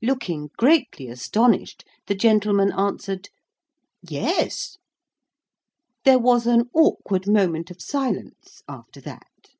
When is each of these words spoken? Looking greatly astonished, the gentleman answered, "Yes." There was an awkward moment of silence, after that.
Looking 0.00 0.48
greatly 0.56 1.06
astonished, 1.08 1.84
the 2.06 2.14
gentleman 2.14 2.72
answered, 2.72 3.28
"Yes." 4.00 4.78
There 6.06 6.18
was 6.18 6.46
an 6.46 6.70
awkward 6.72 7.28
moment 7.28 7.70
of 7.70 7.82
silence, 7.82 8.62
after 8.66 9.02
that. 9.02 9.50